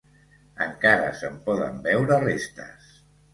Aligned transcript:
Encara 0.67 1.11
se'n 1.19 1.35
poden 1.49 1.77
veure 1.89 2.19
restes. 2.25 2.91